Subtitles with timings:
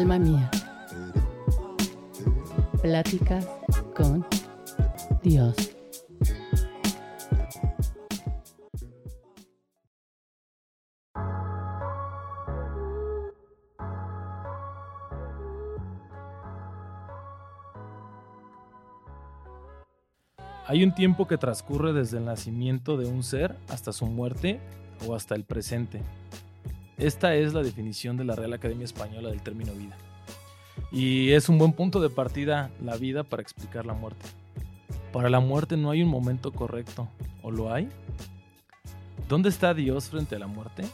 [0.00, 0.50] Alma mía.
[2.80, 3.46] Pláticas
[3.94, 4.26] con
[5.22, 5.54] Dios.
[20.66, 24.60] Hay un tiempo que transcurre desde el nacimiento de un ser hasta su muerte
[25.06, 26.00] o hasta el presente.
[27.00, 29.96] Esta es la definición de la Real Academia Española del término vida.
[30.92, 34.26] Y es un buen punto de partida la vida para explicar la muerte.
[35.10, 37.08] Para la muerte no hay un momento correcto,
[37.42, 37.88] ¿o lo hay?
[39.30, 40.84] ¿Dónde está Dios frente a la muerte?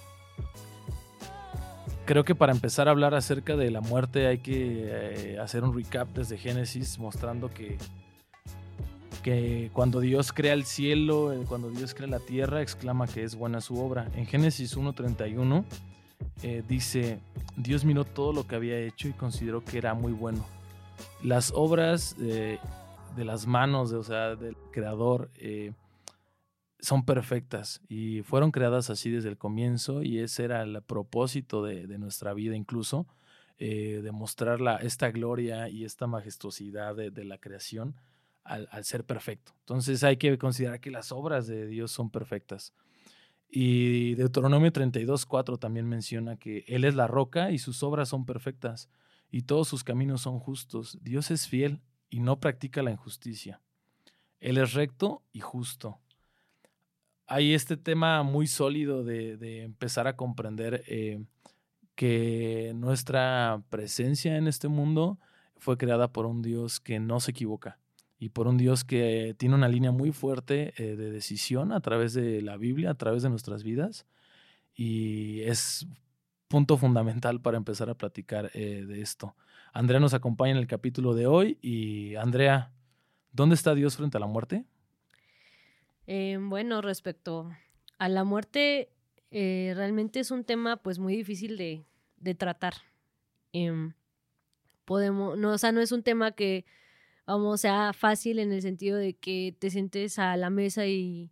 [2.05, 5.75] Creo que para empezar a hablar acerca de la muerte hay que eh, hacer un
[5.75, 7.79] recap desde Génesis mostrando que
[9.25, 13.35] que cuando Dios crea el cielo, eh, cuando Dios crea la tierra, exclama que es
[13.35, 14.09] buena su obra.
[14.15, 15.65] En Génesis 1.31
[16.43, 17.21] eh, dice,
[17.57, 20.45] Dios miró todo lo que había hecho y consideró que era muy bueno.
[21.23, 22.59] Las obras de
[23.17, 25.73] las manos, o sea, del creador, eh,
[26.81, 31.87] son perfectas y fueron creadas así desde el comienzo y ese era el propósito de,
[31.99, 33.07] nuestra vida incluso,
[33.59, 37.95] demostrar esta gloria y esta majestuosidad de la creación
[38.47, 39.53] al, ser perfecto.
[39.61, 42.73] Entonces hay que considerar que las obras de Dios son perfectas.
[43.49, 48.27] Y Deuteronomio 32, 4 también menciona que Él es la roca y sus obras son
[48.27, 48.89] perfectas
[49.31, 50.99] y todos sus caminos son justos.
[51.03, 51.81] Dios es fiel
[52.11, 53.61] y no practica la injusticia.
[54.41, 55.99] Él es recto y justo.
[57.27, 61.25] Hay este tema muy sólido de, empezar a comprender eh,
[61.95, 65.19] que nuestra presencia en este mundo
[65.57, 67.79] fue creada por un Dios que no se equivoca
[68.19, 72.15] y por un Dios que tiene una línea muy fuerte eh, de decisión a través
[72.15, 74.07] de la Biblia, a través de nuestras vidas.
[74.75, 75.87] Y es
[76.49, 79.35] punto fundamental para empezar a platicar eh, de esto.
[79.73, 82.73] Andrea nos acompaña en el capítulo de hoy y Andrea,
[83.33, 84.65] ¿dónde está Dios frente a la muerte?
[86.07, 87.51] Eh, bueno, respecto
[87.99, 88.91] a la muerte,
[89.31, 91.85] realmente es un tema pues muy difícil de,
[92.17, 92.75] de tratar.
[93.53, 93.93] Em,
[94.87, 96.65] podemos, no, o sea, no es un tema que
[97.27, 101.31] vamos, sea fácil en el sentido de que te sientes a la mesa y,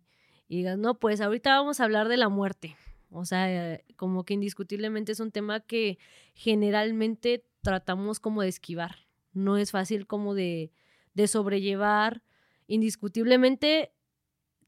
[0.49, 2.75] digas, no, pues ahorita vamos a hablar de la muerte.
[3.09, 5.97] O sea, como que indiscutiblemente es un tema que
[6.33, 9.07] generalmente tratamos como de esquivar.
[9.33, 10.71] No es fácil como de,
[11.13, 12.23] de sobrellevar.
[12.67, 13.93] Indiscutiblemente,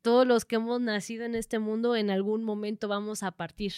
[0.02, 3.74] todos los que hemos nacido en este mundo en algún momento vamos a partir.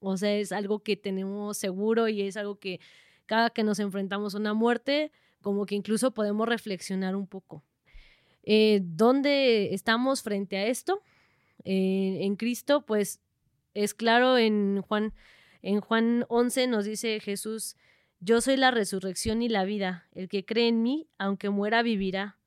[0.00, 2.80] O sea, es algo que tenemos seguro y es algo que
[3.26, 5.12] cada que nos enfrentamos a una muerte,
[5.46, 7.62] como que incluso podemos reflexionar un poco.
[8.42, 11.04] Eh, ¿Dónde estamos frente a esto?
[11.62, 13.20] Eh, en Cristo, pues
[13.72, 15.14] es claro en Juan,
[15.62, 17.76] en Juan 11 nos dice Jesús,
[18.18, 22.40] yo soy la resurrección y la vida, el que cree en mí, aunque muera, vivirá,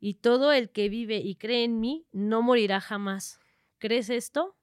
[0.00, 3.38] y todo el que vive y cree en mí, no morirá jamás.
[3.78, 4.56] ¿Crees esto?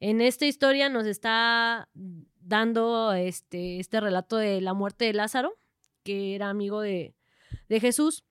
[0.00, 5.56] En esta historia nos está dando este, este relato de la muerte de Lázaro,
[6.06, 7.14] que era amigo de,
[7.68, 8.24] Jesús.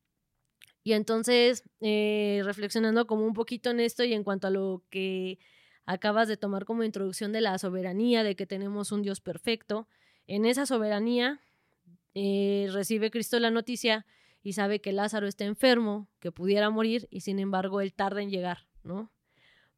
[0.83, 5.39] Y entonces, eh, reflexionando como un poquito en esto y en cuanto a lo que
[5.85, 9.87] acabas de tomar como introducción de la soberanía, de que tenemos un Dios perfecto,
[10.25, 11.41] en esa soberanía
[12.13, 14.05] eh, recibe Cristo la noticia
[14.41, 18.29] y sabe que Lázaro está enfermo, que pudiera morir y sin embargo él tarda en
[18.29, 19.11] llegar, ¿no?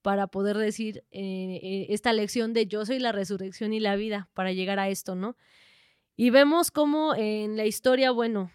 [0.01, 4.51] Para poder decir eh, esta lección de yo soy la resurrección y la vida, para
[4.51, 5.35] llegar a esto, ¿no?
[6.19, 8.51] Y vemos cómo en la historia, bueno,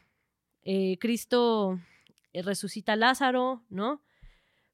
[0.65, 1.79] eh, Cristo
[2.33, 4.03] eh, resucita a Lázaro, ¿no?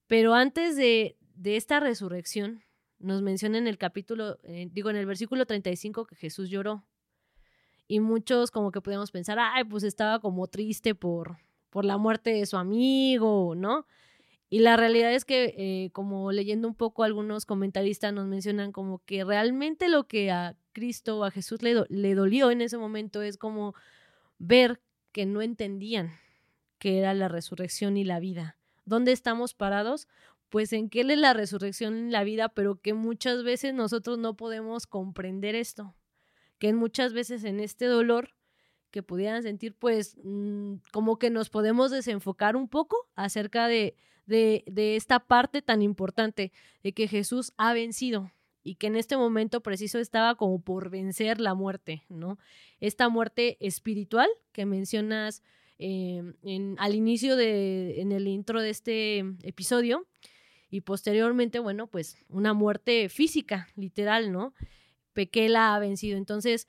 [0.06, 2.64] Pero antes de, esta resurrección,
[2.98, 6.82] nos menciona en el capítulo, eh, digo, en el versículo 35 que Jesús lloró.
[7.86, 11.36] Y muchos como que podemos pensar, ay, pues estaba como triste por,
[11.68, 13.86] por la muerte de su amigo, ¿no?
[14.48, 19.24] Y la realidad es que, como leyendo un poco algunos comentaristas nos mencionan como que
[19.24, 23.74] realmente lo que a Cristo o a Jesús le, dolió en ese momento es como
[24.38, 24.80] ver
[25.10, 26.12] que no entendían
[26.78, 28.56] que era la resurrección y la vida.
[28.84, 30.06] ¿Dónde estamos parados?
[30.50, 34.18] Pues en que Él es la resurrección y la vida, pero que muchas veces nosotros
[34.18, 35.96] no podemos comprender esto.
[36.60, 38.30] Que muchas veces en este dolor
[38.92, 43.96] que pudieran sentir, pues mm, como que nos podemos desenfocar un poco acerca de,
[44.26, 46.52] de, de esta parte tan importante
[46.84, 48.30] de que Jesús ha vencido,
[48.68, 52.38] y que en este momento preciso estaba como por vencer la muerte, ¿no?
[52.80, 55.42] Esta muerte espiritual que mencionas
[55.78, 56.34] em,
[56.76, 60.06] al inicio de, en el intro de este episodio
[60.68, 64.52] y posteriormente, bueno, pues una muerte física, literal, ¿no?
[65.14, 66.18] Pequela ha vencido.
[66.18, 66.68] Entonces,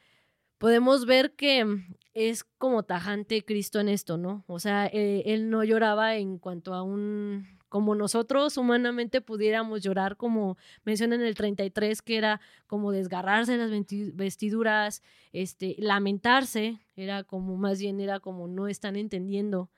[0.57, 1.65] podemos ver que
[2.13, 4.45] es como tajante Cristo en esto, ¿no?
[4.47, 10.17] O sea, eh, él no lloraba en cuanto a un, como nosotros humanamente pudiéramos llorar,
[10.17, 13.71] como menciona en el 33, que era como desgarrarse las
[14.13, 15.01] vestiduras,
[15.31, 19.69] este, lamentarse, era como, más bien era como no están entendiendo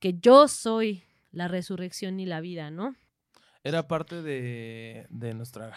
[0.00, 2.96] que yo soy la resurrección y la vida, ¿no?
[3.62, 5.72] Era parte de, de nuestra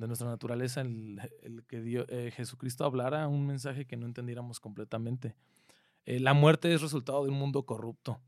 [0.00, 1.20] de nuestra naturaleza el,
[1.68, 5.36] que eh, Jesucristo hablara un mensaje que no entendiéramos completamente.
[6.06, 8.18] Eh, la muerte es resultado de un mundo corrupto.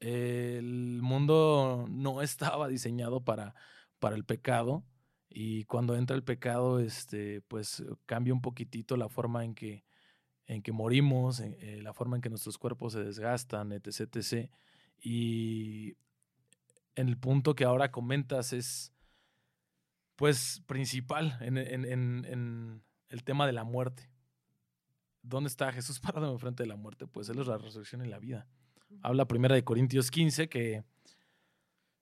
[0.00, 3.54] El mundo no estaba diseñado para,
[3.98, 4.84] para el pecado
[5.32, 9.84] y cuando entra el pecado, este, pues cambia un poquitito la forma en que,
[10.46, 14.50] en que morimos, eh, la forma en que nuestros cuerpos se desgastan, etc, etc.
[14.98, 15.96] Y
[16.96, 18.92] en el punto que ahora comentas es
[20.16, 24.10] pues, principal en, el tema de la muerte.
[25.22, 27.06] ¿Dónde está Jesús parado frente de la muerte?
[27.06, 28.48] Pues Él es la resurrección y la vida.
[29.02, 30.84] Habla primera de Corintios 15 que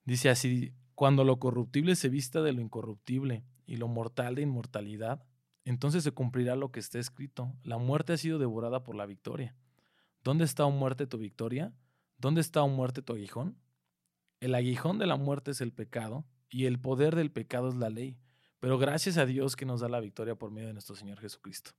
[0.05, 5.25] dice así, cuando lo corruptible se vista de lo incorruptible y lo mortal de inmortalidad,
[5.65, 7.53] entonces se cumplirá lo que está escrito.
[7.63, 9.55] La muerte ha sido devorada por la victoria.
[10.25, 11.73] ¿Dónde está, o muerte, tu victoria?
[12.17, 13.57] ¿Dónde está, o muerte, tu aguijón?
[14.41, 17.91] El aguijón de la muerte es el pecado, y el poder del pecado es la
[17.91, 18.19] ley.
[18.61, 21.73] Pero gracias a Dios que nos da la victoria por medio de nuestro Señor Jesucristo.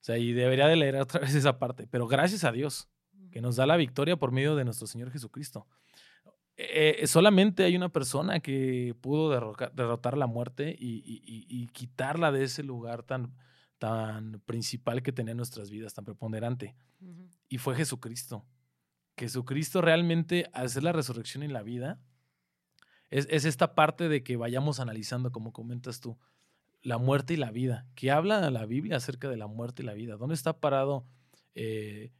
[0.00, 2.88] O sea, y debería de leer otra vez esa parte, pero gracias a Dios
[3.30, 5.66] que nos da la victoria por medio de nuestro Señor Jesucristo.
[6.56, 13.02] Eh, solamente hay una persona que pudo derrotar la muerte y, quitarla de ese lugar
[13.02, 13.34] tan,
[13.78, 16.74] tan principal que tenía en nuestras vidas, tan preponderante.
[17.48, 18.44] Y fue Jesucristo.
[19.16, 21.98] Jesucristo realmente, al ser la resurrección y la vida,
[23.10, 26.18] es, esta parte de que vayamos analizando, como comentas tú,
[26.82, 27.86] la muerte y la vida.
[27.94, 30.16] ¿Qué habla la Biblia acerca de la muerte y la vida?
[30.16, 31.04] ¿Dónde está parado
[31.54, 32.12] eh,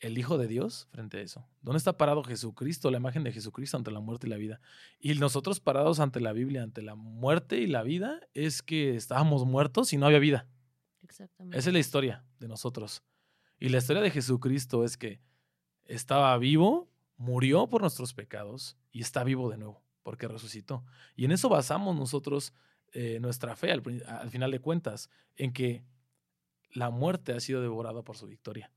[0.00, 1.46] el Hijo de Dios frente a eso?
[1.62, 4.60] ¿Dónde está parado Jesucristo, la imagen de Jesucristo ante la muerte y la vida?
[4.98, 9.44] Y nosotros parados ante la Biblia, ante la muerte y la vida, es que estábamos
[9.46, 10.48] muertos y no había vida.
[11.02, 11.58] Exactamente.
[11.58, 13.02] Esa es la historia de nosotros.
[13.58, 15.20] Y la historia de Jesucristo es que
[15.84, 20.84] estaba vivo, murió por nuestros pecados y está vivo de nuevo porque resucitó.
[21.16, 22.52] Y en eso basamos nosotros
[22.92, 23.82] eh, nuestra fe al,
[24.30, 25.84] final de cuentas, en que
[26.72, 28.72] la muerte ha sido devorada por su victoria.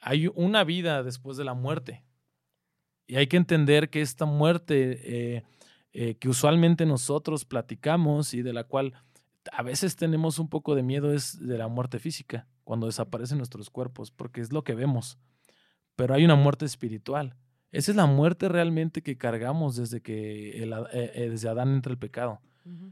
[0.00, 2.04] Hay una vida después de la muerte.
[3.06, 5.00] Y hay que entender que esta muerte
[5.36, 5.42] eh,
[5.92, 8.92] eh, que usualmente nosotros platicamos y de la cual
[9.50, 13.70] a veces tenemos un poco de miedo es de la muerte física, cuando desaparecen nuestros
[13.70, 15.18] cuerpos, porque es lo que vemos.
[15.96, 17.34] Pero hay una muerte espiritual
[17.70, 21.98] esa es la muerte realmente que cargamos desde que eh, eh, desde Adán entra el
[21.98, 22.40] pecado.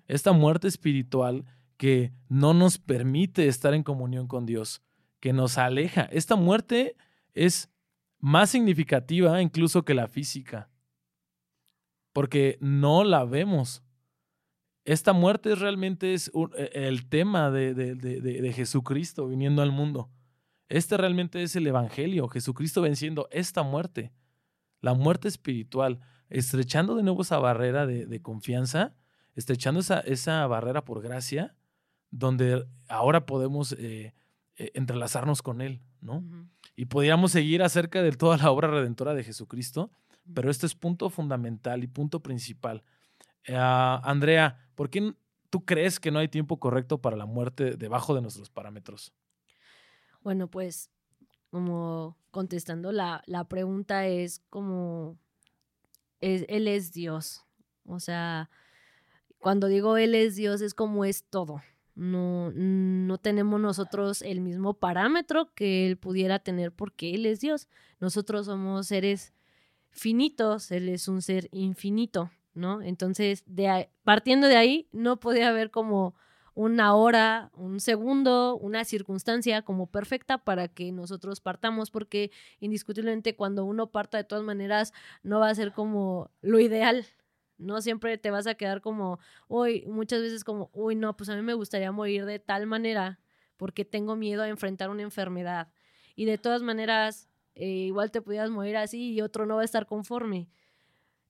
[0.08, 1.44] Esta muerte espiritual
[1.76, 4.82] que no nos permite estar en comunión con Dios,
[5.26, 6.02] que nos aleja.
[6.12, 6.94] Esta muerte
[7.34, 7.68] es
[8.20, 10.70] más significativa incluso que la física,
[12.12, 13.82] porque no la vemos.
[14.84, 20.12] Esta muerte realmente es e, el tema de, de Jesucristo viniendo al mundo.
[20.68, 24.12] Este realmente es el Evangelio, Jesucristo venciendo esta muerte
[24.86, 25.98] la muerte espiritual,
[26.28, 28.94] estrechando de nuevo esa barrera de, confianza,
[29.34, 31.56] estrechando esa, esa, barrera por gracia,
[32.12, 34.14] donde ahora podemos eh,
[34.56, 36.24] eh, entrelazarnos con Él, ¿no?
[36.74, 39.90] Y podríamos seguir acerca de toda la obra redentora de Jesucristo,
[40.34, 42.82] pero este es punto fundamental y punto principal.
[43.44, 45.14] Eh, Andrea, ¿por qué
[45.50, 49.12] tú crees que no hay tiempo correcto para la muerte debajo de nuestros parámetros?
[50.22, 50.90] Bueno, pues
[51.50, 55.18] como contestando la, pregunta es como,
[56.20, 57.44] Él es Dios.
[57.84, 58.50] O sea,
[59.38, 61.62] cuando digo Él es Dios es como es todo.
[61.96, 67.68] No, no tenemos nosotros el mismo parámetro que Él pudiera tener porque Él es Dios.
[68.00, 69.32] Nosotros somos seres
[69.90, 72.82] finitos, Él es un ser infinito, ¿no?
[72.82, 76.14] Entonces, de partiendo de ahí, no podía haber como
[76.56, 83.64] una hora, un segundo, una circunstancia como perfecta para que nosotros partamos, porque indiscutiblemente cuando
[83.64, 87.04] uno parta de todas maneras no va a ser como lo ideal,
[87.58, 91.36] no siempre te vas a quedar como, uy, muchas veces como, uy, no, pues a
[91.36, 93.20] mí me gustaría morir de tal manera
[93.56, 95.68] porque tengo miedo a enfrentar una enfermedad.
[96.14, 99.64] Y de todas maneras, eh, igual te pudieras morir así y otro no va a
[99.64, 100.48] estar conforme.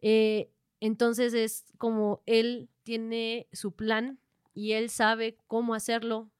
[0.00, 4.18] Eh, entonces es como él tiene su plan
[4.54, 6.30] y él sabe cómo hacerlo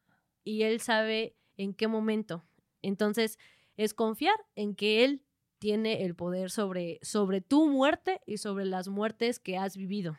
[0.45, 2.45] y él sabe en qué momento.
[2.83, 3.39] Entonces,
[3.77, 5.23] es confiar en que él
[5.67, 10.17] tiene el poder sobre, sobre tu muerte y sobre las muertes que has vivido,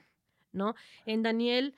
[0.51, 0.75] ¿no?
[1.05, 1.73] En Daniel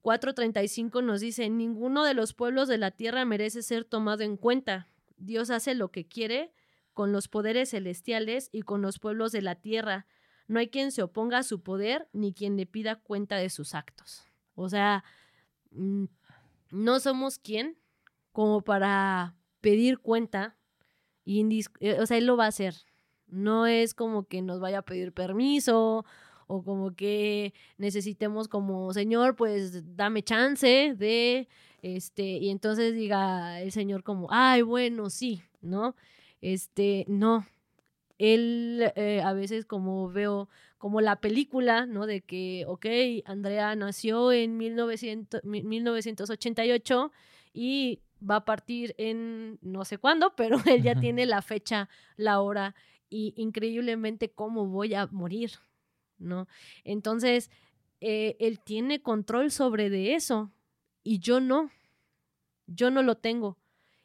[0.00, 4.88] 4:35 nos dice, ninguno de los pueblos de la tierra merece ser tomado en cuenta.
[5.18, 6.54] Dios hace lo que quiere
[6.94, 10.06] con los poderes celestiales y con los pueblos de la tierra.
[10.48, 13.74] No hay quien se oponga a su poder ni quien le pida cuenta de sus
[13.74, 14.24] actos.
[14.54, 15.04] O sea,
[15.70, 16.04] mm,
[16.70, 17.78] no somos quien
[18.32, 20.56] como para pedir cuenta
[21.26, 22.74] y eh, o sea, él lo va a hacer.
[23.26, 26.06] No es como que nos vaya a pedir permiso
[26.46, 31.48] o como que necesitemos como, Señor, pues dame chance de,
[31.82, 35.96] este, y entonces diga el Señor como, ay, bueno, sí, ¿no?
[36.40, 37.46] Este, no.
[38.18, 42.06] Él eh, a veces como veo como la película, ¿no?
[42.06, 42.86] De que, ok,
[43.24, 47.12] Andrea nació en 1900, 1988
[47.52, 52.40] y va a partir en no sé cuándo, pero él ya tiene la fecha, la
[52.40, 52.74] hora
[53.08, 55.52] y increíblemente cómo voy a morir,
[56.18, 56.48] ¿no?
[56.84, 57.50] Entonces,
[58.00, 60.50] eh, él tiene control sobre de eso
[61.02, 61.70] y yo no,
[62.66, 63.58] yo no lo tengo.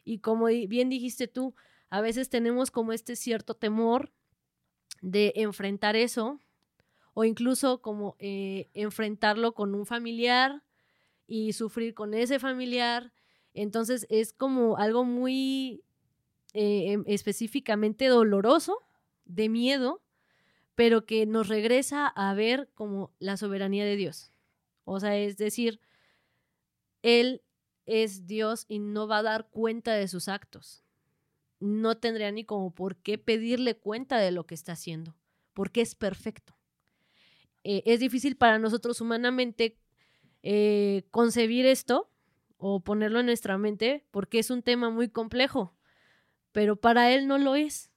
[0.04, 1.56] Y como bien dijiste tú,
[1.90, 4.12] a veces tenemos como este cierto temor
[5.02, 6.40] de enfrentar eso
[7.14, 10.64] o incluso como eh, enfrentarlo con un familiar
[11.28, 13.12] y sufrir con ese familiar.
[13.54, 15.84] Entonces es como algo muy
[16.54, 18.78] eh, em, específicamente doloroso,
[19.26, 20.02] de miedo,
[20.76, 24.32] pero que nos regresa a ver como la soberanía de Dios.
[24.84, 25.80] O sea, es decir,
[27.02, 27.42] Él
[27.86, 30.84] es Dios y no va a dar cuenta de sus actos.
[31.60, 35.16] No tendría ni como por qué pedirle cuenta de lo que está haciendo,
[35.54, 36.56] porque es perfecto.
[37.64, 39.78] Eh, es difícil para nosotros humanamente
[40.44, 42.11] eh, concebir esto
[42.62, 45.74] o ponerlo en nuestra mente porque es un tema muy complejo,
[46.52, 47.90] pero para Él no lo es.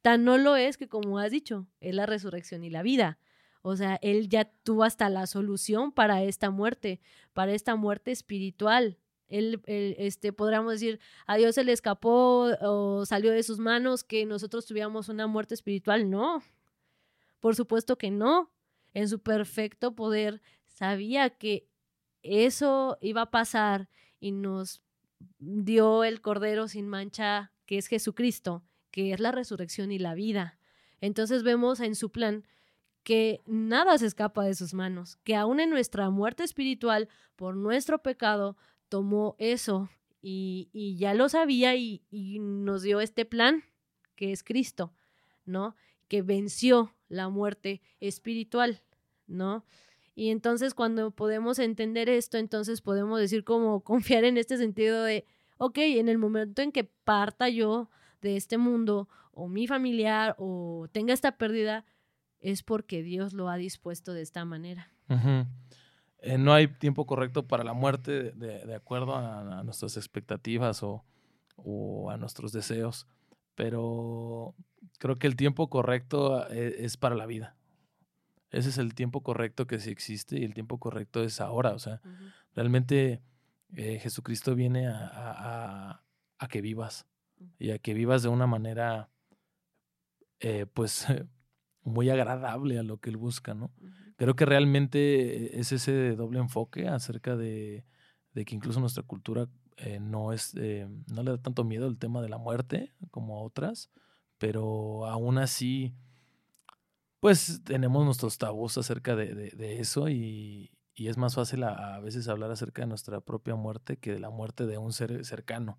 [0.00, 3.18] Tan no lo es que, como has dicho, es la resurrección y la vida.
[3.60, 7.00] O sea, Él ya tuvo hasta la solución para esta muerte,
[7.34, 8.98] para esta muerte espiritual.
[9.28, 14.24] Él, este, podríamos decir, a Dios se le escapó o salió de sus manos que
[14.24, 16.08] nosotros tuviéramos una muerte espiritual.
[16.08, 16.42] No,
[17.40, 18.50] por supuesto que no.
[18.94, 21.68] En su perfecto poder sabía que
[22.22, 23.88] eso iba a pasar
[24.20, 24.82] y nos
[25.38, 30.58] dio el Cordero sin mancha, que es Jesucristo, que es la resurrección y la vida.
[31.00, 32.44] Entonces vemos en su plan
[33.02, 38.02] que nada se escapa de sus manos, que aún en nuestra muerte espiritual, por nuestro
[38.02, 38.56] pecado,
[38.88, 39.88] tomó eso
[40.20, 43.64] y, ya lo sabía y, y, nos dio este plan,
[44.14, 44.92] que es Cristo,
[45.44, 45.76] ¿no?
[46.08, 48.82] Que venció la muerte espiritual,
[49.26, 49.64] ¿no?
[50.18, 55.24] Y entonces cuando podemos entender esto, entonces podemos decir como confiar en este sentido de,
[55.58, 57.88] ok, en el momento en que parta yo
[58.20, 61.84] de este mundo o mi familiar o tenga esta pérdida,
[62.40, 64.90] es porque Dios lo ha dispuesto de esta manera.
[66.18, 72.16] Eh, no hay tiempo correcto para la muerte de, acuerdo a, nuestras expectativas o, a
[72.16, 73.06] nuestros deseos,
[73.54, 74.56] pero
[74.98, 77.54] creo que el tiempo correcto eh, es, para la vida.
[78.50, 81.72] Ese es el tiempo correcto que sí existe y el tiempo correcto es ahora.
[81.72, 82.00] O sea,
[82.54, 83.22] realmente
[83.74, 86.02] eh, Jesucristo viene a,
[86.48, 87.06] que vivas
[87.58, 89.10] y a que vivas de una manera,
[90.40, 91.06] eh, pues,
[91.82, 93.70] muy agradable a lo que Él busca, ¿no?
[94.16, 97.84] Creo que realmente es ese doble enfoque acerca de,
[98.34, 102.28] que incluso nuestra cultura eh, no, es, no le da tanto miedo el tema de
[102.28, 103.90] la muerte como a otras,
[104.38, 105.94] pero aún así,
[107.20, 112.50] pues tenemos nuestros tabús acerca de, eso y, es más fácil a, a, veces hablar
[112.50, 115.78] acerca de nuestra propia muerte que de la muerte de un ser cercano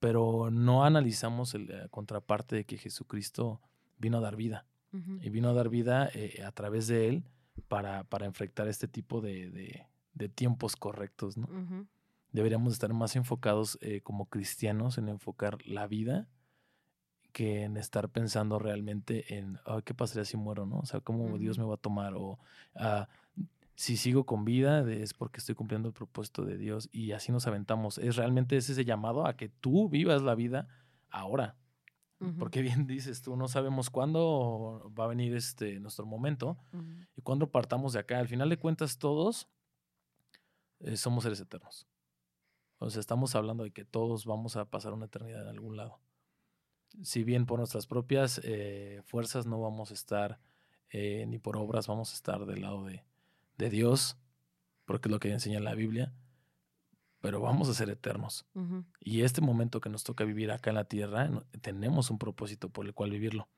[0.00, 3.60] pero no analizamos la eh, contraparte de que Jesucristo
[3.98, 4.66] vino a dar vida.
[5.20, 7.24] Y vino a dar vida eh, a través de él
[7.68, 11.36] para, para enfrentar este tipo de, de, tiempos correctos.
[11.36, 11.46] ¿no?
[12.32, 16.26] Deberíamos estar más enfocados eh, como cristianos en enfocar la vida
[17.32, 20.78] que en estar pensando realmente en qué pasaría si muero, ¿no?
[20.78, 22.38] O sea, cómo Dios me va a tomar o
[22.74, 23.04] uh,
[23.78, 27.46] si sigo con vida es porque estoy cumpliendo el propósito de Dios y así nos
[27.46, 27.98] aventamos.
[27.98, 30.66] Es realmente ese llamado a que tú vivas la vida
[31.10, 31.56] ahora.
[32.40, 36.58] Porque bien dices tú, no sabemos cuándo va a venir este nuestro momento
[37.14, 38.18] y cuándo partamos de acá.
[38.18, 39.48] Al final de cuentas, todos
[40.80, 41.86] eh, somos seres eternos.
[42.78, 46.00] O sea, estamos hablando de que todos vamos a pasar una eternidad en algún lado.
[47.02, 50.40] Si bien por nuestras propias eh, fuerzas no vamos a estar,
[50.90, 53.04] eh, ni por obras vamos a estar del lado de,
[53.56, 54.16] de Dios,
[54.84, 56.12] porque es lo que enseña la Biblia,
[57.20, 58.46] pero vamos a ser eternos.
[59.00, 61.30] Y este momento que nos toca vivir acá en la tierra,
[61.60, 63.48] tenemos un propósito por el cual vivirlo.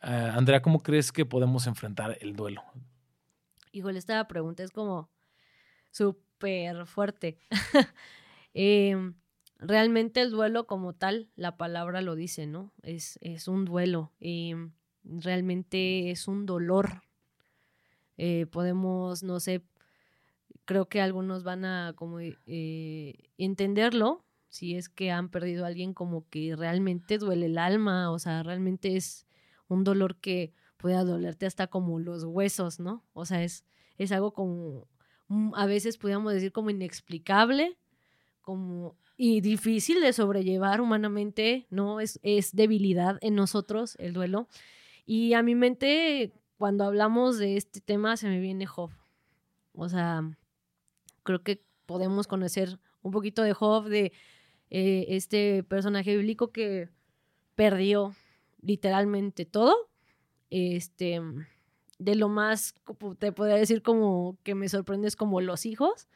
[0.00, 2.62] Ah, Andrea, ¿cómo crees que podemos enfrentar el duelo?
[3.72, 5.10] Híjole, esta pregunta es como
[5.90, 7.38] súper fuerte.
[8.54, 9.14] Em,
[9.58, 12.72] realmente el duelo como tal, la palabra lo dice, ¿no?
[12.82, 14.54] Es, es un duelo y
[15.04, 17.02] realmente es un dolor.
[18.16, 19.64] Eh, podemos, no sé,
[20.64, 25.94] creo que algunos van a como eh, entenderlo, si es que han perdido a alguien
[25.94, 29.26] como que realmente duele el alma, o sea, realmente es
[29.68, 33.04] un dolor que puede dolerte hasta como los huesos, ¿no?
[33.12, 33.64] O sea, es,
[33.98, 34.88] es algo como,
[35.28, 37.78] mm, a veces podríamos decir como inexplicable,
[38.40, 41.98] como y difícil de sobrellevar humanamente, ¿no?
[41.98, 44.48] Es, es debilidad en nosotros el duelo.
[45.04, 48.92] Y a mi mente, cuando hablamos de este tema, se me viene Job.
[49.74, 50.22] O sea,
[51.24, 54.12] creo que podemos conocer un poquito de Job, de
[54.70, 56.88] eh, este personaje bíblico que
[57.56, 58.14] perdió
[58.62, 59.90] literalmente todo.
[60.48, 61.20] Este,
[61.98, 62.72] de lo más,
[63.18, 66.06] te podría decir como que me sorprende es como los hijos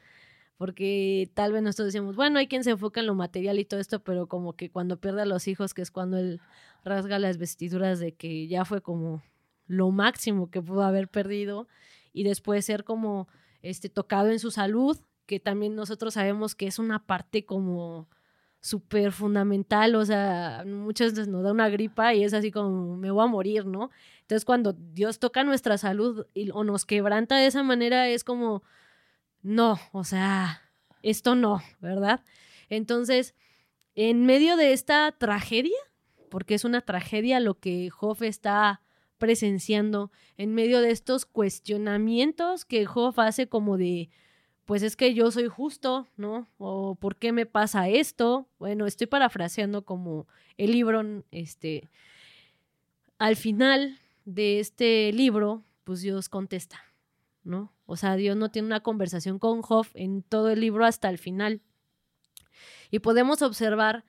[0.57, 3.81] porque tal vez nosotros decimos, bueno, hay quien se enfoca en lo material y todo
[3.81, 6.41] esto, pero como que cuando pierde a los hijos, que es cuando él
[6.85, 9.23] rasga las vestiduras de que ya fue como
[9.67, 11.67] lo máximo que pudo haber perdido
[12.13, 13.29] y después ser como
[13.63, 18.09] este tocado en su salud, que también nosotros sabemos que es una parte como
[18.61, 23.11] súper fundamental, o sea, muchas veces nos da una gripa y es así como me
[23.11, 23.91] voy a morir, ¿no?
[24.21, 28.63] Entonces cuando Dios toca nuestra salud o nos quebranta de esa manera es como
[29.43, 30.63] no, o sea,
[31.03, 32.25] esto no, ¿verdad?
[32.69, 33.35] Entonces,
[33.95, 35.77] en medio de esta tragedia,
[36.31, 38.81] porque es una tragedia lo que Job está
[39.19, 44.11] presenciando, en medio de estos cuestionamientos que Job hace como de,
[44.65, 46.49] pues es que yo soy justo, ¿no?
[46.59, 48.49] O ¿por qué me pasa esto?
[48.59, 51.91] Bueno, estoy parafraseando como el libro, este,
[53.19, 56.81] al final de este libro, pues Dios contesta,
[57.45, 57.73] ¿no?
[57.93, 61.19] O sea, Dios no tiene una conversación con Job en todo el libro hasta el
[61.19, 61.61] final.
[62.91, 64.07] Y podemos observar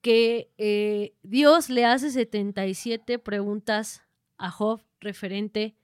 [0.00, 4.02] que eh, Dios le hace 77 preguntas
[4.38, 5.76] a Job referente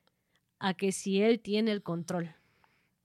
[0.58, 2.34] a que si él tiene el control,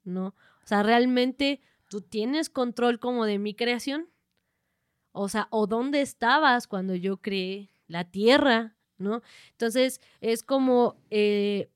[0.05, 0.27] ¿no?
[0.27, 1.59] O sea, realmente
[1.89, 4.07] tú tienes control como de mi creación.
[5.11, 9.21] O sea, o dónde estabas cuando yo creé la tierra, ¿no?
[9.51, 11.69] Entonces, es como eh,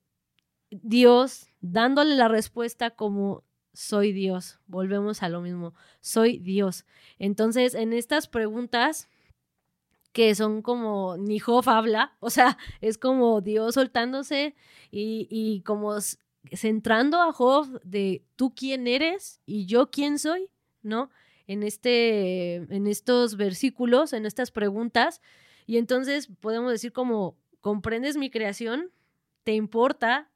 [0.70, 4.60] Dios dándole la respuesta como soy Dios.
[4.66, 6.84] Volvemos a lo mismo, soy Dios.
[7.18, 9.08] Entonces, en estas preguntas
[10.12, 14.54] que son como ni Job habla, o sea, es como Dios soltándose
[14.90, 15.96] y, y como
[16.52, 20.50] centrando a Job de tú quién eres y yo quién soy,
[20.82, 21.10] ¿no?
[21.46, 25.20] En, este, en estos versículos, en estas preguntas.
[25.66, 28.90] Y entonces podemos decir como, ¿comprendes mi creación?
[29.42, 30.30] ¿Te importa?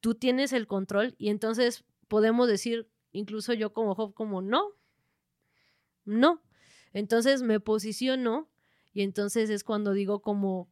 [0.00, 4.72] Tú tienes el control y entonces podemos decir, incluso yo como Job, como no,
[6.04, 6.42] no.
[6.92, 8.48] Entonces me posiciono
[8.92, 10.68] y entonces es cuando digo como,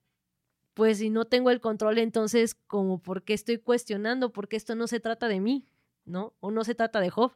[0.75, 4.33] pues si no tengo el control, entonces como, ¿por qué estoy cuestionando?
[4.33, 5.67] Porque esto no se trata de mí,
[6.05, 6.35] ¿no?
[6.41, 7.33] O no se trata de Job,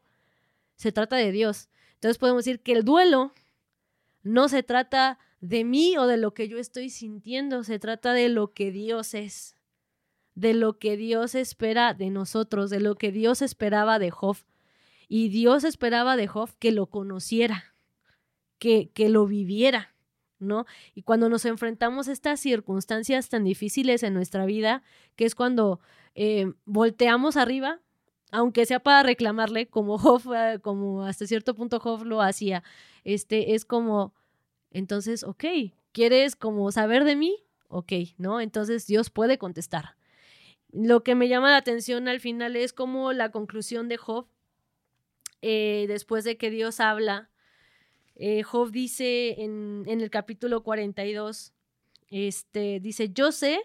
[0.76, 1.68] se trata de Dios.
[1.94, 3.33] Entonces podemos decir que el duelo
[4.22, 8.29] no se trata de mí o de lo que yo estoy sintiendo, se trata de
[8.29, 9.60] lo que Dios es
[10.35, 14.37] de lo que Dios espera de nosotros, de lo que Dios esperaba de Job.
[15.09, 17.75] Y Dios esperaba de Job que lo conociera,
[18.59, 19.95] que, que lo viviera,
[20.38, 20.66] ¿no?
[20.95, 24.83] Y cuando nos enfrentamos a estas circunstancias tan difíciles en nuestra vida,
[25.16, 25.81] que es cuando
[26.14, 27.81] eh, volteamos arriba,
[28.31, 30.23] aunque sea para reclamarle, como Job,
[30.62, 32.62] como hasta cierto punto Job lo hacía,
[33.05, 34.14] este, es como,
[34.71, 35.45] entonces, ok,
[35.93, 37.37] ¿quieres como saber de mí?
[37.69, 38.40] Ok, ¿no?
[38.40, 39.97] Entonces Dios puede contestar.
[40.72, 44.26] Lo que me llama la atención al final es como la conclusión de Job,
[45.42, 47.30] eh, después de que Dios habla.
[48.14, 51.52] Eh, Job dice en, en, el capítulo 42,
[52.09, 53.61] este, dice, yo sé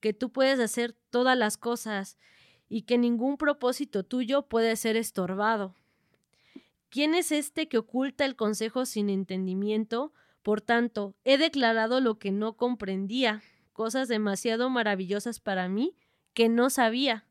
[0.00, 2.18] que tú puedes hacer todas las cosas
[2.68, 5.74] y que ningún propósito tuyo puede ser estorbado.
[6.90, 10.12] ¿Quién es este que oculta el consejo sin entendimiento?
[10.42, 13.42] Por tanto, he declarado lo que no comprendía,
[13.72, 15.94] cosas demasiado maravillosas para mí
[16.34, 17.26] que no sabía.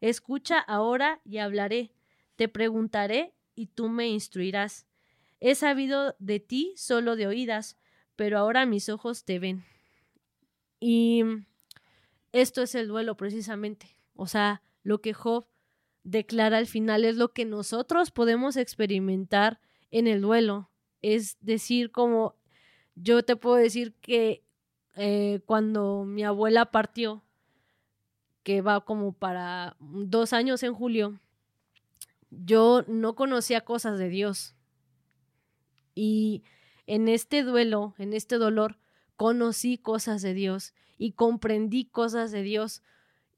[0.00, 1.92] Escucha ahora y hablaré,
[2.36, 4.86] te preguntaré y tú me instruirás.
[5.40, 7.76] He sabido de ti solo de oídas,
[8.16, 9.64] pero ahora mis ojos te ven.
[10.80, 11.22] Y
[12.32, 13.96] esto es el duelo precisamente.
[14.14, 15.46] O sea, lo que Job
[16.02, 20.70] declara al final es lo que nosotros podemos experimentar en el duelo.
[21.02, 22.36] Es decir, como
[22.94, 24.44] yo te puedo decir que
[24.94, 27.22] eh, cuando mi abuela partió,
[28.42, 31.18] que va como para dos años en julio,
[32.30, 34.54] yo no conocía cosas de Dios.
[35.94, 36.42] Y
[36.86, 38.78] en este duelo, en este dolor,
[39.16, 42.82] conocí cosas de Dios y comprendí cosas de Dios.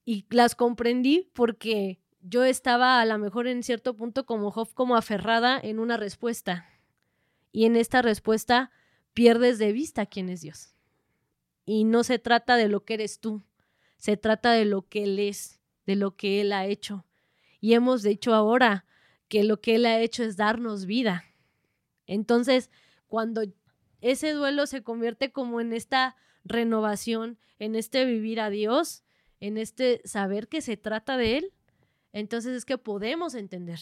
[0.04, 5.58] Y las comprendí porque yo estaba a lo mejor en cierto punto como como aferrada
[5.62, 6.68] en una respuesta.
[7.52, 8.70] Y en esta respuesta
[9.12, 10.74] pierdes de vista quién es Dios.
[11.66, 13.42] Y no se trata de lo que eres tú,
[14.04, 17.06] se trata de lo que Él es, de lo que Él ha hecho.
[17.58, 18.84] Y hemos dicho ahora
[19.28, 21.24] que lo que Él ha hecho es darnos vida.
[22.06, 22.70] Entonces,
[23.06, 23.44] cuando
[24.02, 29.04] ese duelo se convierte como en esta renovación, en este vivir a Dios,
[29.40, 31.54] en este saber que se trata de Él,
[32.12, 33.80] entonces es que podemos entender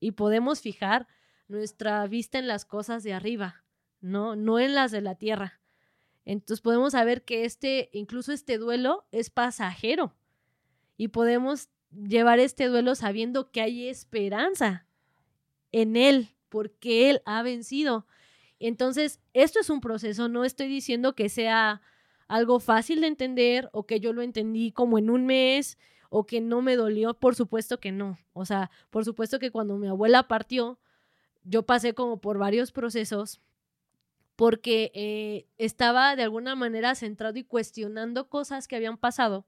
[0.00, 1.06] y podemos fijar
[1.46, 3.62] nuestra vista en las cosas de arriba,
[4.00, 5.60] no, no en las de la tierra.
[6.24, 10.14] Entonces podemos saber que este, incluso este duelo es pasajero
[10.96, 14.86] y podemos llevar este duelo sabiendo que hay esperanza
[15.72, 18.06] en Él, porque Él ha vencido.
[18.58, 21.82] Entonces, esto es un proceso, no estoy diciendo que sea
[22.28, 26.40] algo fácil de entender o que yo lo entendí como en un mes o que
[26.40, 28.18] no me dolió, por supuesto que no.
[28.32, 30.78] O sea, por supuesto que cuando mi abuela partió,
[31.42, 33.40] yo pasé como por varios procesos
[34.36, 39.46] porque eh, estaba de alguna manera centrado y cuestionando cosas que habían pasado,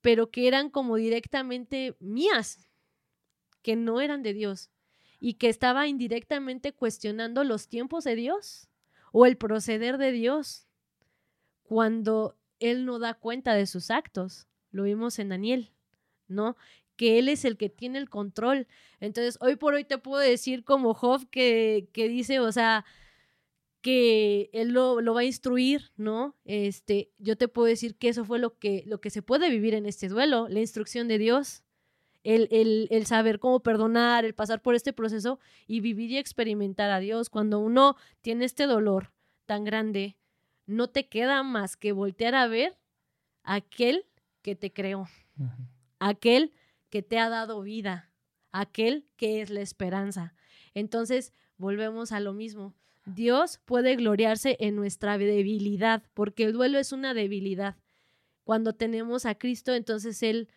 [0.00, 2.68] pero que eran como directamente mías,
[3.62, 4.70] que no eran de Dios
[5.20, 8.68] y que estaba indirectamente cuestionando los tiempos de Dios
[9.12, 10.66] o el proceder de Dios
[11.62, 14.48] cuando Él no da cuenta de sus actos.
[14.70, 15.70] Lo vimos en Daniel,
[16.26, 16.56] ¿no?
[16.96, 18.66] Que Él es el que tiene el control.
[19.00, 22.84] Entonces, hoy por hoy te puedo decir como Job que, que dice, o sea,
[23.82, 26.36] que él lo, lo, va a instruir, ¿no?
[26.44, 29.74] Este, yo te puedo decir que eso fue lo que, lo que se puede vivir
[29.74, 31.64] en este duelo, la instrucción de Dios,
[32.22, 36.90] el, el, el, saber cómo perdonar, el pasar por este proceso y vivir y experimentar
[36.90, 37.28] a Dios.
[37.28, 39.12] Cuando uno tiene este dolor
[39.46, 40.16] tan grande,
[40.66, 42.78] no te queda más que voltear a ver
[43.42, 44.06] a aquel
[44.42, 45.08] que te creó,
[45.98, 46.52] aquel
[46.88, 48.12] que te ha dado vida,
[48.52, 50.34] aquel que es la esperanza.
[50.74, 56.92] Entonces, volvemos a lo mismo Dios puede gloriarse en nuestra debilidad, porque el duelo es
[56.92, 57.76] una debilidad.
[58.44, 60.48] Cuando tenemos a Cristo, entonces Él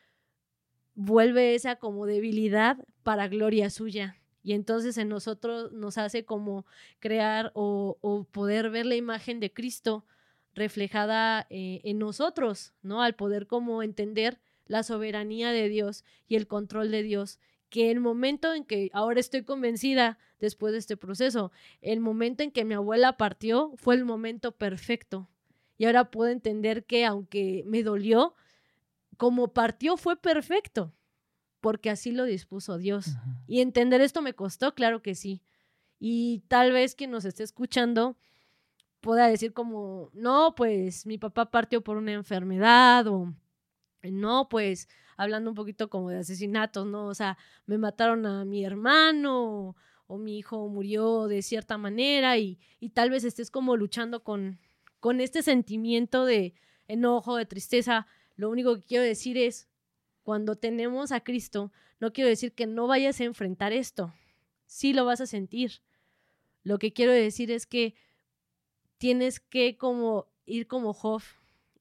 [0.95, 4.17] vuelve esa como debilidad para gloria suya.
[4.43, 6.65] Y entonces en nosotros nos hace como
[6.99, 10.05] crear o, poder ver la imagen de Cristo
[10.53, 13.01] reflejada eh, en nosotros, ¿no?
[13.01, 17.39] Al poder como entender la soberanía de Dios y el control de Dios
[17.75, 22.51] que el momento en que ahora estoy convencida después de este proceso, el momento en
[22.51, 25.27] que mi abuela partió fue el momento perfecto.
[25.77, 28.33] Y ahora puedo entender que aunque me dolió,
[29.17, 30.93] como partió fue perfecto,
[31.59, 33.17] porque así lo dispuso Dios.
[33.45, 35.41] Y entender esto me costó, claro que sí.
[35.99, 38.15] Y tal vez quien nos esté escuchando
[39.01, 43.33] pueda decir como, no, pues mi papá partió por una enfermedad o
[44.01, 47.07] no, pues hablando un poquito como de asesinatos, ¿no?
[47.07, 49.75] O sea, me mataron a mi hermano
[50.07, 52.59] o, mi hijo murió de cierta manera y,
[52.93, 54.59] tal vez estés como luchando con,
[54.99, 56.53] con este sentimiento de
[56.87, 58.07] enojo, de tristeza.
[58.35, 59.67] Lo único que quiero decir es,
[60.23, 64.13] cuando tenemos a Cristo, no quiero decir que no vayas a enfrentar esto.
[64.65, 65.81] Sí lo vas a sentir.
[66.63, 67.95] Lo que quiero decir es que
[68.97, 71.21] tienes que como ir como Job,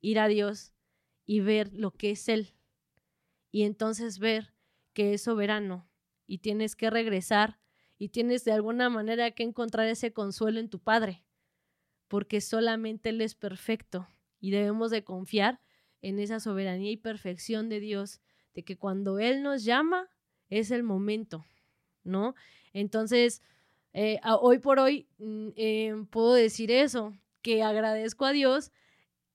[0.01, 0.73] ir a Dios
[1.27, 2.55] y ver lo que es Él.
[3.55, 4.53] Y entonces ver
[4.95, 5.89] que es soberano
[6.27, 7.61] y tienes que regresar
[7.99, 11.23] y tienes de alguna manera que encontrar ese consuelo en tu Padre,
[12.09, 14.09] porque solamente Él es perfecto
[14.41, 15.61] y debemos de confiar
[16.03, 18.21] en esa soberanía y perfección de Dios,
[18.55, 20.11] de que cuando Él nos llama
[20.51, 21.45] es el momento,
[22.03, 22.35] ¿no?
[22.73, 23.41] Entonces,
[23.93, 28.73] eh, hoy por hoy mm, em, puedo decir eso, que agradezco a Dios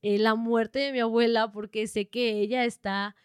[0.01, 3.15] eh, la muerte de mi abuela porque sé que ella está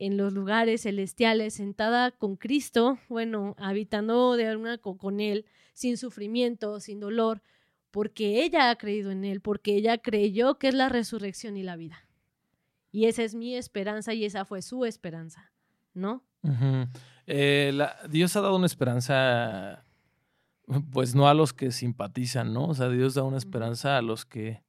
[0.00, 6.80] en los lugares celestiales, sentada con Cristo, bueno, habitando de alguna con Él, sin sufrimiento,
[6.80, 7.42] sin dolor,
[7.90, 11.76] porque ella ha creído en Él, porque ella creyó que es la resurrección y la
[11.76, 12.08] vida.
[12.90, 15.52] Y esa es mi esperanza y esa fue su esperanza,
[15.92, 16.24] ¿no?
[17.26, 19.84] Eh, Dios ha dado una esperanza,
[20.90, 22.68] pues no a los que simpatizan, ¿no?
[22.68, 24.62] O sea, Dios da una esperanza a los que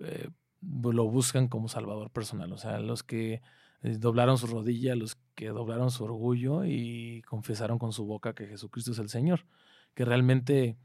[0.00, 0.30] eh,
[0.62, 3.42] lo buscan como salvador personal, o sea, los que
[3.82, 8.92] doblaron su rodilla, los que doblaron su orgullo y confesaron con su boca que Jesucristo
[8.92, 9.46] es el Señor,
[9.94, 10.76] que realmente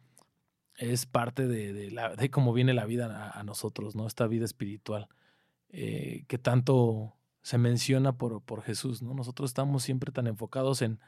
[0.77, 4.07] es parte de, la, de cómo viene la vida a, nosotros, ¿no?
[4.07, 5.07] Esta vida espiritual,
[5.69, 9.13] eh, que tanto se menciona por, por Jesús, ¿no?
[9.13, 10.99] Nosotros estamos siempre tan enfocados en,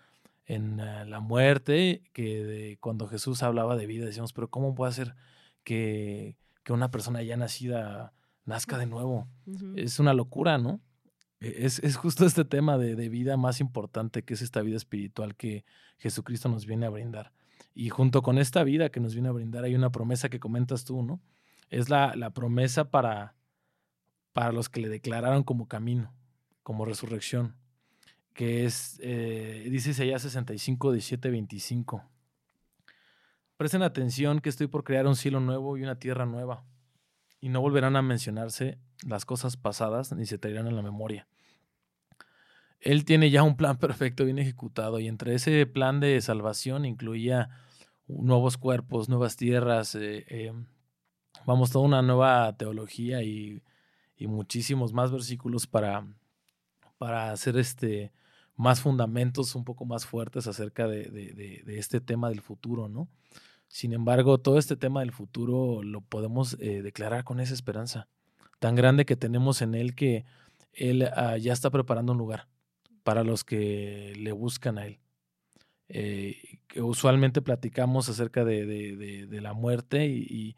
[0.46, 5.16] en eh, la muerte, que cuando Jesús hablaba de vida, decíamos, pero ¿cómo puede ser
[5.64, 9.28] que, que una persona ya nacida nazca de nuevo?
[9.76, 10.80] Es una locura, ¿no?
[11.40, 14.78] E, es, es justo este tema de, de, vida más importante, que es esta vida
[14.78, 15.66] espiritual que
[15.98, 17.32] Jesucristo nos viene a brindar.
[17.74, 20.86] Y junto con esta vida que nos viene a brindar hay una promesa que comentas
[20.86, 21.22] tú, ¿no?
[21.70, 23.36] Es la, la promesa para,
[24.36, 26.14] para los que le declararon como camino,
[26.62, 27.56] como resurrección,
[28.34, 32.04] que es, eh, dice Isaías 65, 17, 25.
[33.56, 36.66] Presten atención que estoy por crear un cielo nuevo y una tierra nueva,
[37.40, 41.28] y no volverán a mencionarse las cosas pasadas ni se traerán en la memoria.
[42.80, 47.50] Él tiene ya un plan perfecto, bien ejecutado, y entre ese plan de salvación incluía
[48.08, 50.54] nuevos cuerpos, nuevas tierras, eh, eh,
[51.46, 53.64] vamos, toda una nueva teología y,
[54.18, 56.06] y muchísimos más versículos para,
[56.98, 58.12] para hacer este,
[58.56, 63.10] más fundamentos un poco más fuertes acerca de, de, de, este tema del futuro, ¿no?
[63.68, 68.08] Sin embargo, todo este tema del futuro lo podemos eh, declarar con esa esperanza
[68.66, 70.26] tan grande que tenemos en Él que
[70.74, 72.48] Él ah, ya está preparando un lugar
[73.04, 74.98] para los que le buscan a Él.
[75.88, 80.56] Eh, que usualmente platicamos acerca de, la muerte y,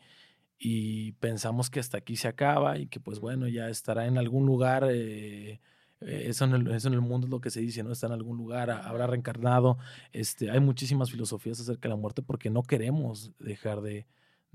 [0.57, 4.45] y, pensamos que hasta aquí se acaba y que pues bueno, ya estará en algún
[4.45, 4.87] lugar.
[4.89, 5.59] Eh,
[5.99, 7.91] eh, eso en, el, eso en, el, mundo es lo que se dice, ¿no?
[7.91, 9.79] Está en algún lugar, habrá reencarnado.
[10.13, 14.05] Este, hay muchísimas filosofías acerca de la muerte porque no queremos dejar de,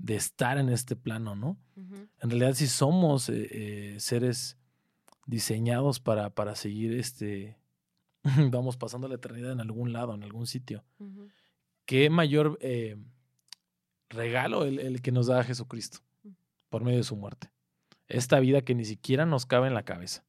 [0.03, 1.57] de estar en este plano, ¿no?
[1.77, 3.31] En realidad, si somos
[3.97, 4.57] seres
[5.25, 7.57] diseñados para, para seguir este,
[8.51, 10.83] vamos pasando la eternidad en algún lado, en algún sitio.
[11.85, 12.97] ¿Qué mayor eh,
[14.09, 15.99] regalo el, el, que nos da Jesucristo
[16.69, 17.49] por medio de su muerte?
[18.07, 20.25] Esta vida que ni siquiera nos cabe en la cabeza.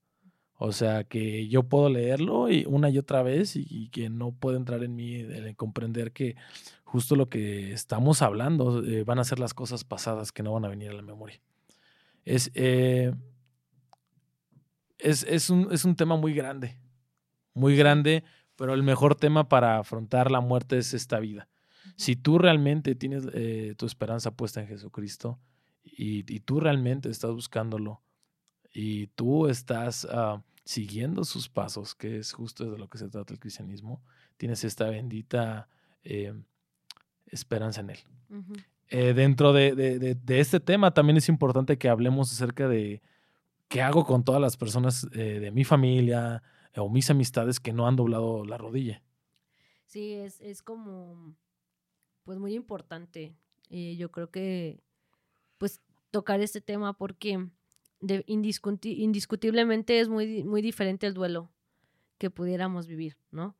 [0.56, 4.56] O sea, que yo puedo leerlo y una y otra vez y, que no puede
[4.56, 6.36] entrar en mí el, comprender que
[6.84, 10.64] justo lo que estamos hablando eh, van a ser las cosas pasadas que no van
[10.64, 11.40] a venir a la memoria.
[12.24, 13.12] Es, eh,
[14.98, 16.78] es, es, un, es un tema muy grande
[17.54, 18.24] muy grande,
[18.56, 21.48] pero el mejor tema para afrontar la muerte es esta vida.
[21.96, 25.38] Si tú realmente tienes eh, tu esperanza puesta en Jesucristo
[25.84, 28.02] y, y, tú realmente estás buscándolo
[28.74, 33.32] y tú estás uh, siguiendo sus pasos, que es justo de lo que se trata
[33.32, 34.02] el cristianismo,
[34.36, 35.68] tienes esta bendita
[36.02, 36.34] eh,
[37.26, 37.98] esperanza en Él.
[38.88, 43.00] eh, dentro de, de, de, este tema también es importante que hablemos acerca de
[43.68, 46.42] qué hago con todas las personas eh, de mi familia,
[46.76, 49.00] o mis amistades que no han doblado la rodilla.
[49.86, 51.36] Sí, es, es como,
[52.24, 53.36] pues muy importante.
[53.70, 54.82] Yo creo que,
[55.58, 57.48] pues, tocar este tema porque
[58.26, 61.50] indiscutiblemente es muy, muy diferente el duelo
[62.18, 63.56] que pudiéramos vivir, ¿no?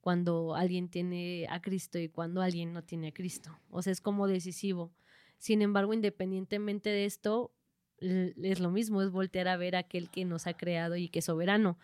[0.00, 3.58] Cuando alguien tiene a Cristo y cuando alguien no tiene a Cristo.
[3.70, 4.92] O sea, es como decisivo.
[5.38, 7.52] Sin embargo, independientemente de esto,
[7.98, 11.20] es lo mismo, es voltear a ver a aquel que nos ha creado y que
[11.20, 11.78] es soberano.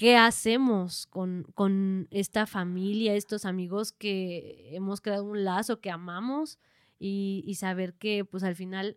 [0.00, 6.58] ¿qué hacemos con, con, esta familia, estos amigos que hemos creado un lazo, que amamos
[6.98, 8.96] y, saber que pues al final,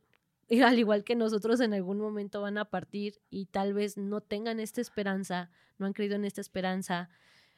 [0.66, 4.60] al igual que nosotros en algún momento van a partir y tal vez no tengan
[4.60, 7.10] esta esperanza, no han creído en esta esperanza,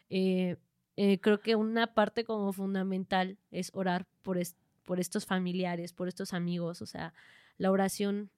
[0.10, 0.58] eh,
[0.98, 4.38] eh, creo que una parte como fundamental es orar por,
[4.86, 7.14] por estos familiares, por estos amigos, o sea,
[7.58, 8.30] la oración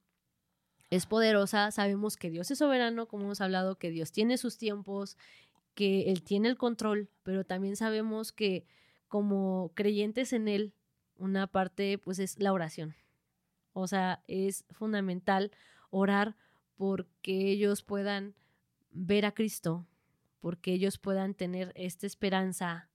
[0.90, 5.16] es poderosa, sabemos que Dios es soberano, como hemos hablado, que Dios tiene sus tiempos,
[5.74, 8.66] que Él tiene el control, pero también sabemos que
[9.06, 10.72] como creyentes en Él,
[11.18, 12.94] una parte pues es la oración.
[13.78, 15.52] O sea, es fundamental
[15.90, 16.36] orar
[16.76, 18.34] porque ellos puedan
[18.90, 19.86] ver a Cristo,
[20.40, 22.90] porque ellos puedan tener esta esperanza,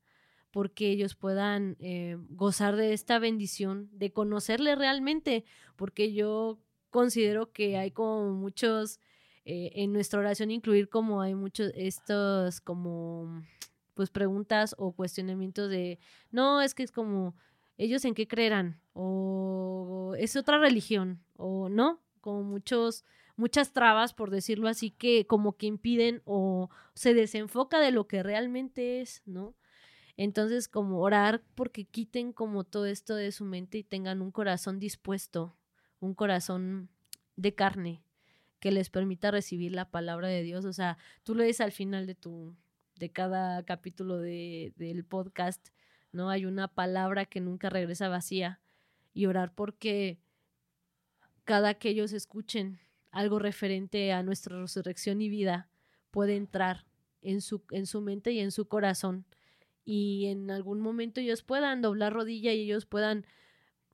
[0.52, 5.46] porque ellos puedan eh, gozar de esta bendición, de conocerle realmente,
[5.78, 9.00] porque yo considero que hay como muchos,
[9.46, 13.42] eh, en nuestra oración incluir como hay muchos estos como
[13.94, 16.00] pues preguntas o cuestionamientos de,
[16.32, 17.36] no, es que es como,
[17.78, 23.06] ellos en qué creerán, o es otra religión, o no, como muchos,
[23.36, 28.24] muchas trabas, por decirlo así, que como que impiden o se desenfoca de lo que
[28.24, 29.56] realmente es, ¿no?
[30.16, 34.80] Entonces, como orar porque quiten como todo esto de su mente y tengan un corazón
[34.80, 35.58] dispuesto
[36.04, 36.90] un corazón
[37.36, 38.04] de carne
[38.60, 40.66] que les permita recibir la palabra de Dios.
[40.66, 42.56] O sea, tú lo ves al final de tu,
[42.96, 45.70] de cada capítulo de, del podcast,
[46.14, 46.30] ¿no?
[46.30, 48.62] Hay una palabra que nunca regresa vacía.
[49.14, 50.20] Y orar porque
[51.44, 52.80] cada que ellos escuchen
[53.12, 55.70] algo referente a nuestra resurrección y vida
[56.10, 56.86] puede entrar
[57.22, 59.26] en su, en su mente y en su corazón
[59.86, 63.26] y en algún momento ellos puedan doblar rodilla y ellos puedan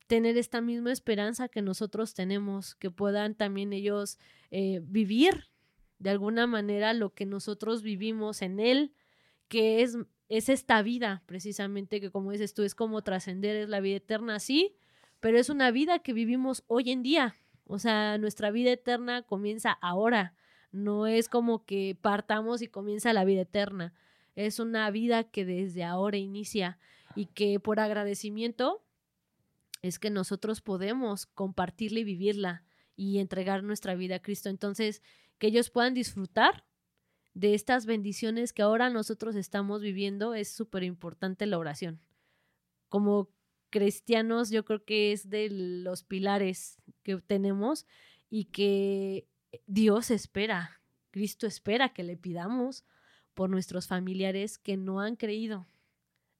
[0.06, 4.18] tener esta misma esperanza que nosotros tenemos, que puedan también ellos
[4.50, 5.48] eh, vivir
[5.98, 8.94] de alguna manera lo que nosotros vivimos en Él,
[9.48, 9.98] que es,
[10.30, 14.38] es esta vida precisamente, que como dices tú, es como trascender, es la vida eterna,
[14.38, 14.76] sí,
[15.18, 17.34] pero es una vida que vivimos hoy en día.
[17.66, 20.34] O sea, nuestra vida eterna comienza ahora.
[20.70, 23.92] No es como que partamos y comienza la vida eterna.
[24.36, 26.78] Es una vida que desde ahora inicia
[27.16, 28.84] y que por agradecimiento
[29.82, 32.62] es que nosotros podemos compartirla y vivirla
[32.94, 34.48] y entregar nuestra vida a Cristo.
[34.48, 35.02] Entonces,
[35.38, 36.64] que ellos puedan disfrutar
[37.34, 42.00] de estas bendiciones que ahora nosotros estamos viviendo, es súper importante la oración.
[42.88, 43.28] Como
[43.70, 47.86] cristianos, yo creo que es de los pilares que tenemos
[48.28, 49.28] y que
[49.66, 52.84] Dios espera, Cristo espera que le pidamos
[53.34, 55.66] por nuestros familiares que no han creído,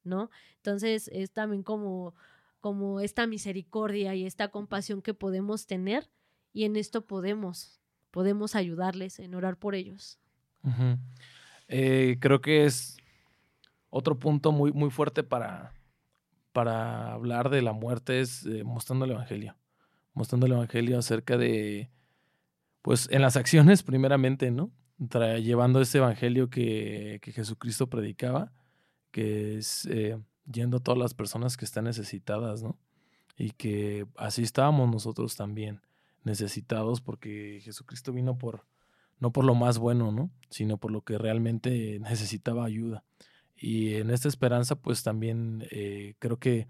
[0.04, 0.30] ¿no?
[0.56, 2.14] Entonces es también como,
[2.60, 6.10] como esta misericordia y esta compasión que podemos tener
[6.52, 10.18] y en esto podemos, podemos ayudarles en orar por ellos.
[11.68, 12.96] Eh, creo que es
[13.90, 15.72] otro punto muy, muy fuerte para,
[16.52, 19.56] para hablar de la muerte es eh, mostrando el Evangelio.
[20.14, 21.90] Mostrando el Evangelio acerca de,
[22.82, 24.70] pues en las acciones primeramente, ¿no?
[25.42, 28.52] llevando ese Evangelio que, que, Jesucristo predicaba,
[29.10, 32.78] que es eh, yendo a todas las personas que están necesitadas, ¿no?
[33.38, 35.80] Y que así estábamos nosotros también,
[36.22, 38.66] necesitados, porque Jesucristo vino por,
[39.20, 40.30] no por lo más bueno, ¿no?
[40.48, 43.04] Sino por lo que realmente necesitaba ayuda.
[43.56, 46.66] Y en esta esperanza, pues también eh, creo que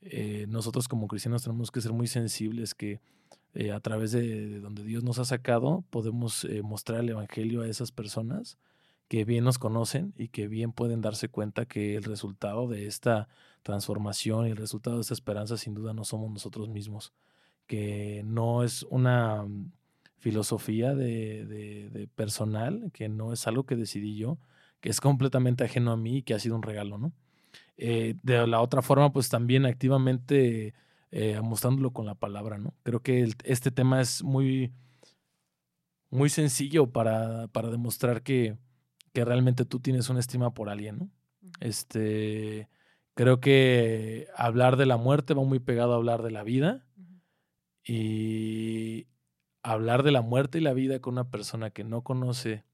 [0.00, 3.00] eh, nosotros como cristianos tenemos que ser muy sensibles, que
[3.54, 7.92] eh, a través de, donde Dios nos ha sacado, podemos mostrar el Evangelio a esas
[7.92, 8.58] personas
[9.06, 13.28] que bien nos conocen y que bien pueden darse cuenta que el resultado de esta
[13.62, 17.12] transformación y el resultado de esta esperanza sin duda no somos nosotros mismos,
[17.66, 19.46] que no es una
[20.22, 24.38] filosofía de, de personal, que no es algo que decidí yo,
[24.80, 27.12] que es completamente ajeno a mí y que ha sido un regalo, ¿no?
[27.76, 30.74] Eh, de la otra forma, pues también activamente
[31.10, 32.74] eh, mostrándolo con la palabra, ¿no?
[32.82, 34.72] Creo que este tema es muy,
[36.10, 38.56] muy sencillo para, para demostrar que,
[39.12, 41.10] que, realmente tú tienes una estima por alguien, ¿no?
[41.60, 42.68] Este,
[43.14, 46.86] creo que hablar de la muerte va muy pegado a hablar de la vida
[47.84, 49.06] y
[49.62, 52.64] hablar de la muerte y la vida con una persona que no conoce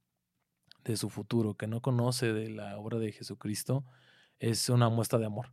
[0.84, 3.84] de su futuro, que no conoce de la obra de Jesucristo,
[4.38, 5.52] es una muestra de amor.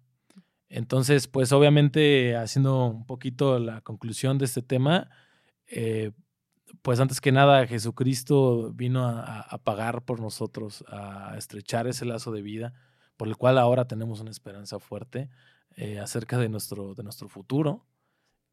[0.69, 5.09] Entonces, pues obviamente, haciendo un poquito la conclusión de este tema,
[5.67, 6.11] eh,
[6.81, 12.41] pues antes que nada, Jesucristo vino a, pagar por nosotros, a estrechar ese lazo de
[12.41, 12.73] vida,
[13.17, 15.29] por el cual ahora tenemos una esperanza fuerte
[15.75, 17.85] eh, acerca de nuestro, de nuestro futuro,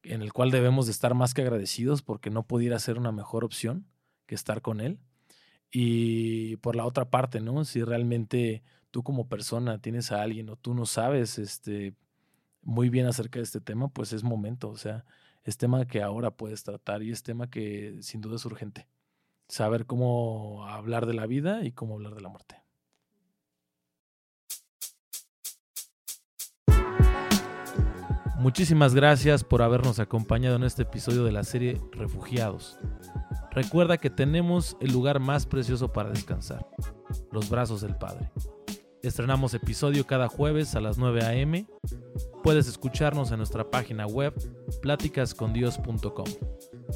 [0.03, 3.45] en el cual debemos de estar más que agradecidos porque no pudiera ser una mejor
[3.45, 3.87] opción
[4.27, 4.99] que estar con Él.
[5.71, 7.65] Y por la otra parte, ¿no?
[7.65, 11.95] Si realmente tú como persona tienes a alguien o tú no sabes este,
[12.63, 14.69] muy bien acerca de este tema, pues es momento.
[14.69, 15.05] O sea,
[15.45, 18.87] es tema que ahora puedes tratar y es tema que sin duda es urgente.
[19.49, 22.62] Saber cómo hablar de la vida y cómo hablar de la muerte.
[28.43, 32.77] Muchísimas gracias por habernos acompañado en este episodio de la serie Refugiados.
[33.53, 36.67] Recuerda que tenemos el lugar más precioso para descansar,
[37.31, 38.33] los brazos del Padre.
[39.01, 41.69] Estrenamos episodio cada jueves a las 9 a.m.
[42.43, 44.35] Puedes escucharnos en nuestra página web
[44.83, 46.27] pláticascondios.com.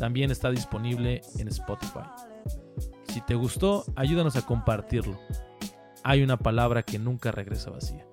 [0.00, 2.08] También está disponible en Spotify.
[3.06, 5.16] Si te gustó, ayúdanos a compartirlo.
[6.02, 8.04] Hay una palabra que nunca regresa vacía.